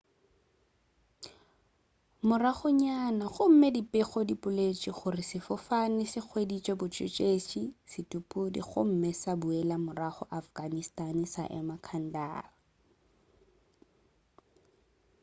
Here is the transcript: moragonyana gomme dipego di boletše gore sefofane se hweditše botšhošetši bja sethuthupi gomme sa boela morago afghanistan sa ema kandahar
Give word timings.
moragonyana 2.27 3.23
gomme 3.33 3.67
dipego 3.75 4.19
di 4.29 4.35
boletše 4.41 4.91
gore 4.99 5.23
sefofane 5.29 6.03
se 6.13 6.19
hweditše 6.27 6.73
botšhošetši 6.79 7.61
bja 7.69 7.89
sethuthupi 7.91 8.59
gomme 8.69 9.09
sa 9.21 9.31
boela 9.41 9.77
morago 9.85 10.23
afghanistan 10.39 11.15
sa 11.33 11.43
ema 11.59 11.75
kandahar 11.87 12.45